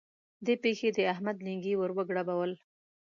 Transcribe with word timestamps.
دې 0.45 0.53
پېښې 0.63 0.89
د 0.93 0.99
احمد 1.13 1.37
لېنګي 1.45 1.73
ور 1.77 1.91
وګړبول. 1.97 2.51